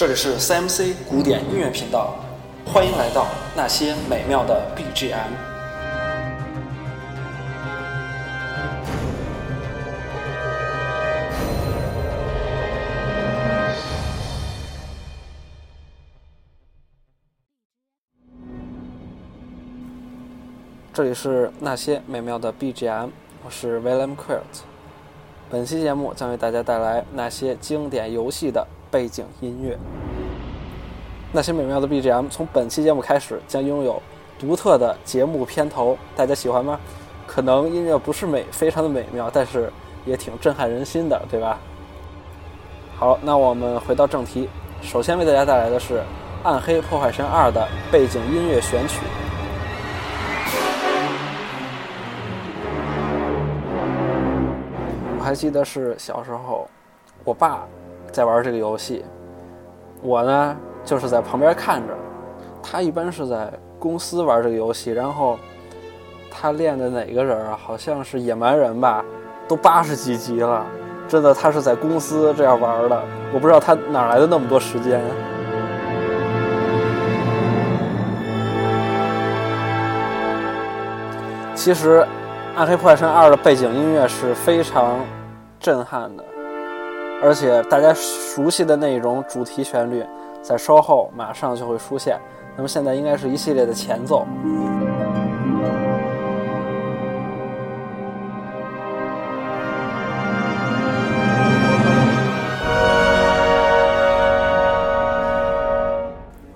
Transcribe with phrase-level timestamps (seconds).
[0.00, 2.14] 这里是 CMC 古典音乐频道，
[2.64, 5.12] 欢迎来到那些美妙的 BGM。
[20.94, 23.10] 这里是那些美妙的 BGM，
[23.44, 24.62] 我是 William Quilt。
[25.50, 29.78] 本期节目将为大家带来那些经典游戏的背景音乐。
[31.32, 34.02] 那些美妙的 BGM 从本期节目开始将拥有
[34.38, 36.78] 独特的节目片头，大家喜欢吗？
[37.26, 39.72] 可能音乐不是美，非常的美妙，但是
[40.04, 41.58] 也挺震撼人心的，对吧？
[42.96, 44.48] 好，那我们回到正题，
[44.82, 45.98] 首先为大家带来的是
[46.42, 49.00] 《暗黑破坏神二》的背景音乐选曲。
[55.16, 56.68] 我还记得是小时候，
[57.22, 57.64] 我爸
[58.12, 59.04] 在玩这个游戏，
[60.02, 61.94] 我呢就是在旁边看着。
[62.62, 65.38] 他一般是在公司玩这个游戏，然后
[66.30, 67.58] 他练的哪个人啊？
[67.60, 69.04] 好像是野蛮人吧，
[69.48, 70.66] 都八十几级了。
[71.08, 73.02] 真的，他是在公司这样玩的。
[73.32, 75.00] 我不知道他哪来的那么多时间。
[81.54, 82.00] 其实，
[82.56, 84.98] 《暗黑破坏神二》的背景音乐是非常
[85.58, 86.24] 震撼的，
[87.22, 90.02] 而且大家熟悉的内容主题旋律，
[90.40, 92.18] 在稍后马上就会出现。
[92.56, 94.26] 那么现在应该是一系列的前奏。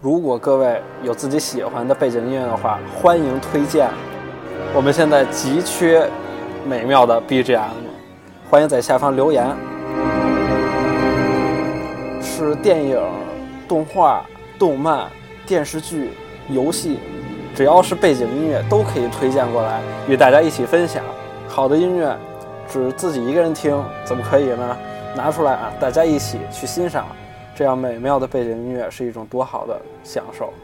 [0.00, 3.88] 如果各位有自己喜欢的背景音乐的话，欢迎推荐。
[4.72, 6.08] 我们现在急缺
[6.64, 7.60] 美妙的 BGM，
[8.48, 9.71] 欢迎在下方留言。
[12.34, 12.98] 是电影、
[13.68, 14.24] 动画、
[14.58, 15.06] 动漫、
[15.46, 16.12] 电视剧、
[16.48, 16.98] 游戏，
[17.54, 21.04] 只要是背景音乐都可以推荐过来，与大家一起分享。
[21.46, 22.16] 好的音乐，
[22.66, 24.74] 只自己一个人听怎么可以呢？
[25.14, 27.06] 拿出来啊，大家一起去欣赏，
[27.54, 30.54] 这样美妙的背景音乐是一种多好的享受。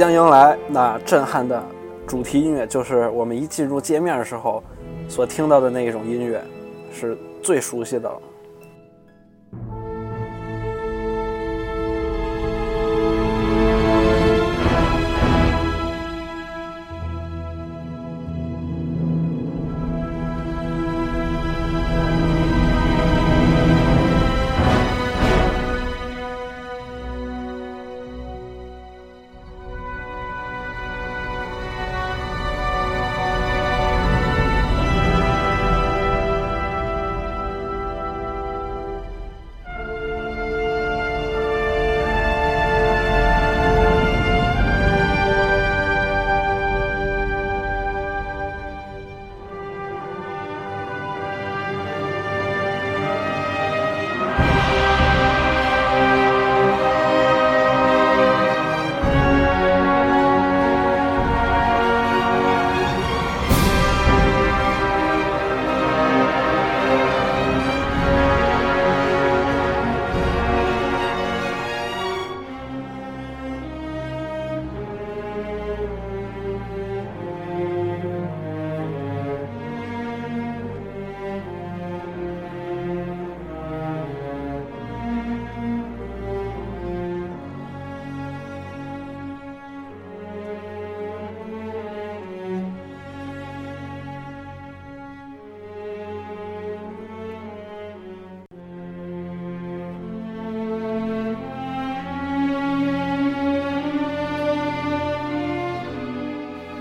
[0.00, 1.62] 将迎来那震撼的
[2.06, 4.64] 主题音乐，就是我们一进入界面的时候
[5.10, 6.42] 所听到的那一种音乐，
[6.90, 8.18] 是最熟悉的了。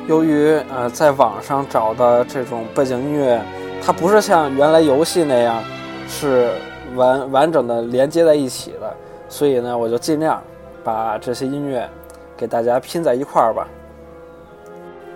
[0.09, 3.39] 由于呃在网上找的这种背景音乐，
[3.79, 5.63] 它不是像原来游戏那样
[6.07, 6.49] 是
[6.95, 8.91] 完完整的连接在一起的，
[9.29, 10.41] 所以呢，我就尽量
[10.83, 11.87] 把这些音乐
[12.35, 13.67] 给大家拼在一块儿吧。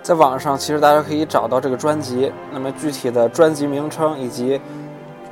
[0.00, 4.60] 在网上其实大家可以找到这个专辑，那么具体的专辑名称以及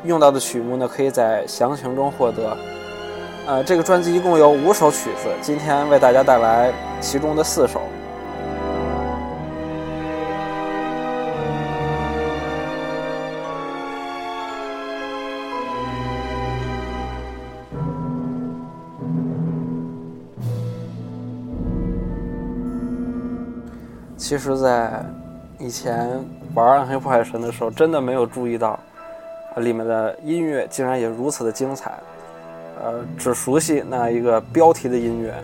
[0.03, 2.57] 用到的曲目呢，可以在详情中获得。
[3.47, 7.81] 呃，这个专辑一共有五首曲子，今天为大家带来其中的四首。
[24.33, 24.91] 其实，在
[25.59, 26.09] 以前
[26.55, 28.81] 玩《暗黑破坏神》的时候，真的没有注意到，
[29.57, 31.93] 里面的音乐竟然也如此的精彩。
[32.83, 35.35] 呃，只熟悉那一个标题的音乐。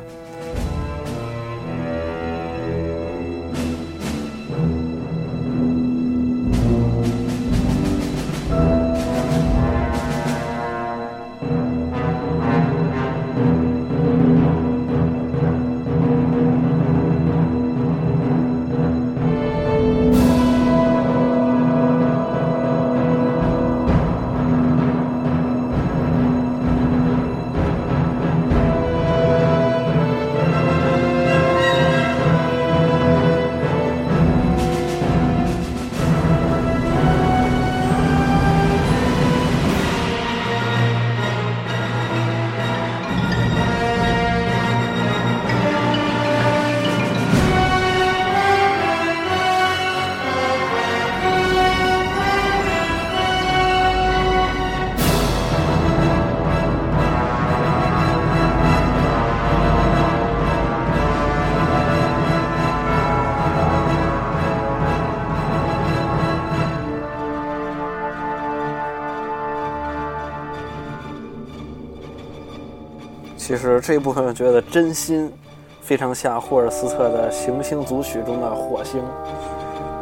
[73.48, 75.32] 其实这一部分我觉得真心
[75.80, 79.02] 非常像霍尔斯特的《行星组曲》中的火星，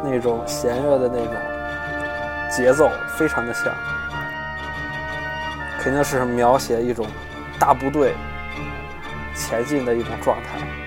[0.03, 1.33] 那种弦乐的那种
[2.51, 3.73] 节奏非常的像，
[5.79, 7.07] 肯定是描写一种
[7.57, 8.15] 大部队
[9.33, 10.86] 前进的一种状态。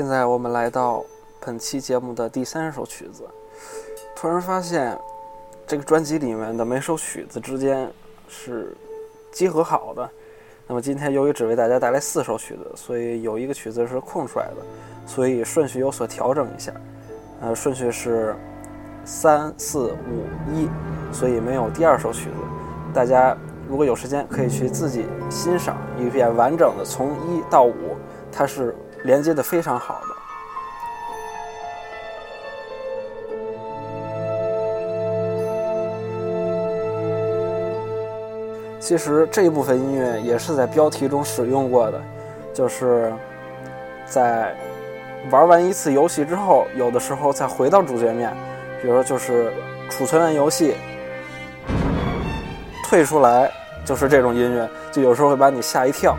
[0.00, 1.04] 现在我们来到
[1.44, 3.22] 本期节目的第三首曲子，
[4.16, 4.98] 突然发现
[5.66, 7.86] 这个专辑里面的每首曲子之间
[8.26, 8.74] 是
[9.30, 10.08] 结合好的。
[10.66, 14.56] 那么今天由于只为大家带来四首曲子，所以有一个曲子是空出来的，
[15.06, 16.72] 所以顺序有所调整一下。
[17.42, 18.34] 呃，顺序是
[19.04, 20.66] 三四五一，
[21.12, 22.36] 所以没有第二首曲子。
[22.94, 23.36] 大家
[23.68, 27.98] 如果有时间，可以去自己欣赏一遍完整的，从一到五，
[28.32, 28.74] 它是。
[29.04, 30.16] 连接的非常好的。
[38.80, 42.02] 其实这一部分音乐也是在标题中使用过的，
[42.52, 43.12] 就是
[44.04, 44.52] 在
[45.30, 48.34] 玩完一次游戏之后，有的时候再回到主界面，
[48.82, 49.52] 比如说就是
[49.88, 50.74] 储存完游戏
[52.88, 53.48] 退出来，
[53.84, 56.16] 就是这种音乐，就有时候会把你吓一跳。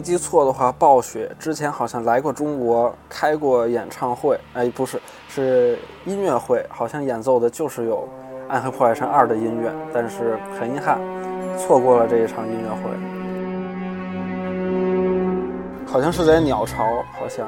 [0.00, 7.96] 没记错的话，暴雪之前好像来过中国开过演唱会，哎，不是，是音乐会，好像演奏的就是有
[8.48, 10.98] 《暗黑破坏神二》的音乐，但是很遗憾，
[11.58, 12.84] 错过了这一场音乐会，
[15.86, 16.82] 好像是在鸟巢，
[17.18, 17.46] 好像。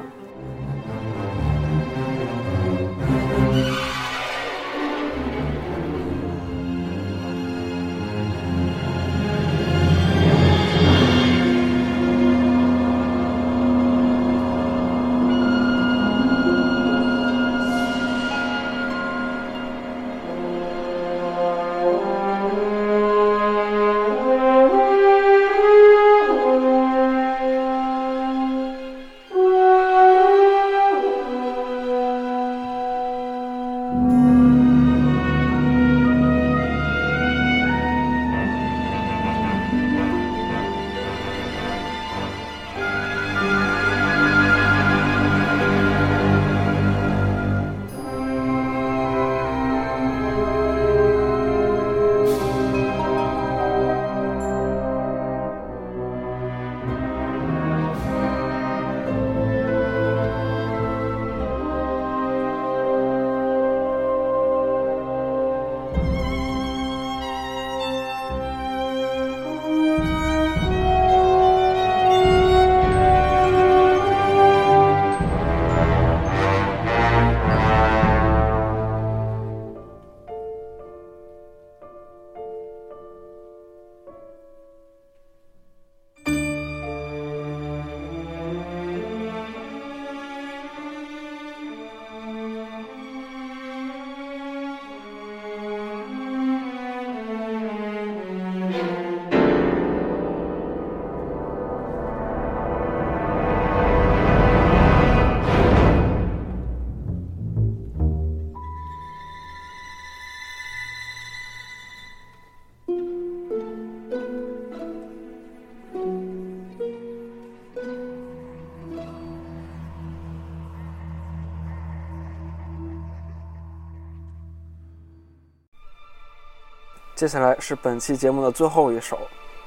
[127.23, 129.17] 接下来是本期节目的最后一首，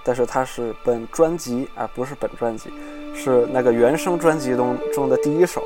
[0.04, 2.68] 但是它是本专辑啊，不是本专辑，
[3.14, 5.62] 是那个原声专辑中中的第一首。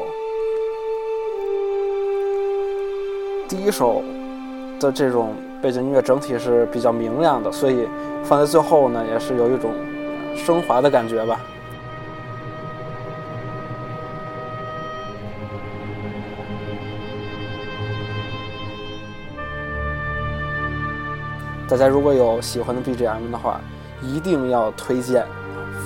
[3.49, 4.05] 第一首
[4.79, 7.89] 的这种背景音乐整体是比较明亮的，所以
[8.23, 9.73] 放在最后呢，也是有一种
[10.37, 11.41] 升华的感觉吧。
[21.71, 23.61] 大家如果有喜欢的 BGM 的话，
[24.03, 25.25] 一定要推荐，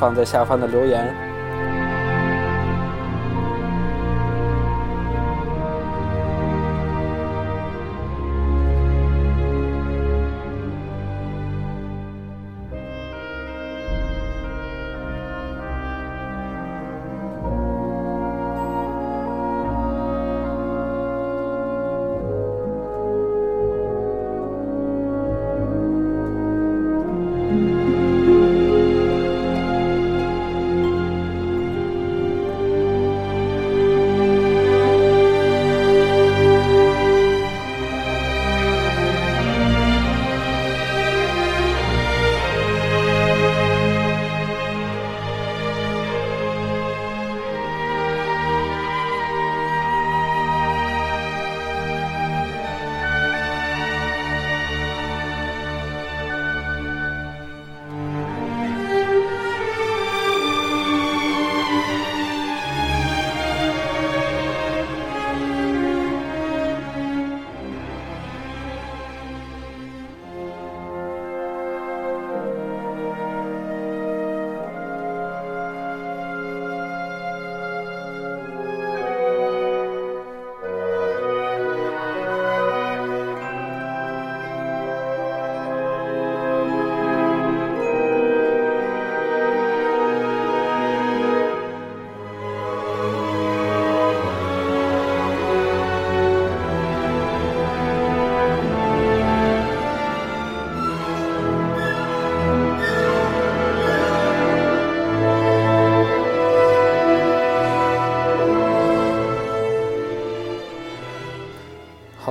[0.00, 1.14] 放在下方的留言。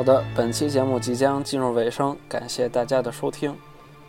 [0.03, 3.55] 好的，本期节目即将进入尾声，感谢大家的收听。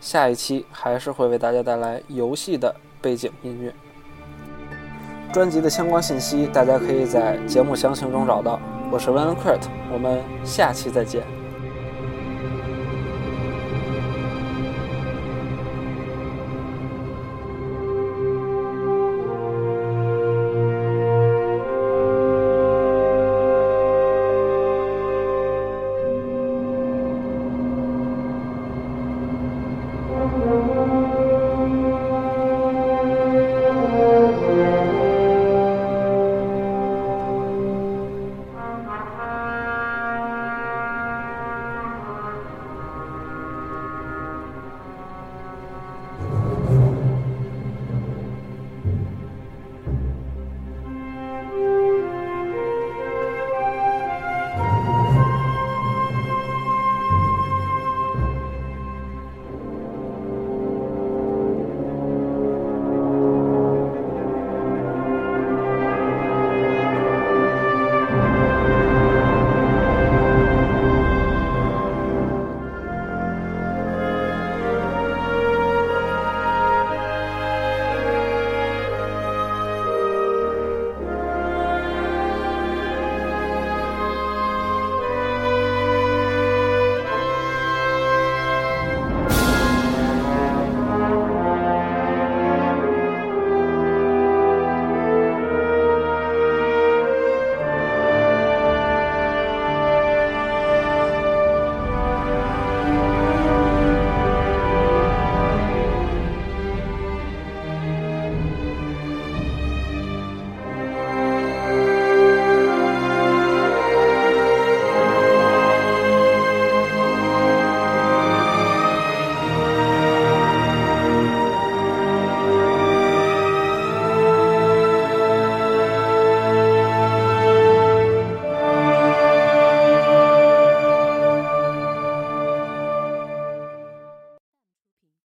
[0.01, 3.73] 下一期还是会为大家带来游戏的背景音乐。
[5.31, 8.59] 专辑的相关信息大家可以在节目详情中找到。
[8.91, 11.34] 我是 Van Kurt，我们下期再见。